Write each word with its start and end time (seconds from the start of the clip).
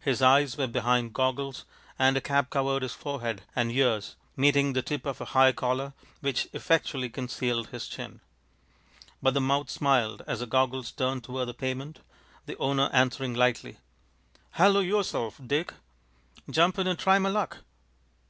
His 0.00 0.22
eyes 0.22 0.56
were 0.56 0.66
behind 0.68 1.12
goggles, 1.12 1.66
and 1.98 2.16
a 2.16 2.20
cap 2.22 2.48
covered 2.48 2.80
his 2.80 2.94
forehead 2.94 3.42
and 3.54 3.70
ears, 3.70 4.16
meeting 4.34 4.72
the 4.72 4.80
tip 4.80 5.04
of 5.04 5.20
a 5.20 5.26
high 5.36 5.52
collar, 5.52 5.92
which 6.22 6.48
effectually 6.54 7.10
concealed 7.10 7.66
his 7.68 7.86
chin. 7.86 8.22
But 9.22 9.34
the 9.34 9.40
mouth 9.42 9.68
smiled 9.68 10.22
as 10.26 10.40
the 10.40 10.46
goggles 10.46 10.92
turned 10.92 11.24
toward 11.24 11.48
the 11.48 11.52
pavement, 11.52 12.00
the 12.46 12.56
owner 12.56 12.88
answering 12.94 13.34
lightly: 13.34 13.76
"Halloo 14.52 14.80
yourself, 14.80 15.38
Dick! 15.46 15.74
Jump 16.48 16.78
in 16.78 16.86
and 16.86 16.98
try 16.98 17.18
my 17.18 17.28
luck." 17.28 17.58